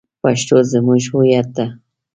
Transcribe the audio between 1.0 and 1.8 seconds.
هویت ده